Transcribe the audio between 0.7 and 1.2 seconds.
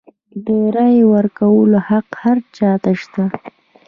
رایې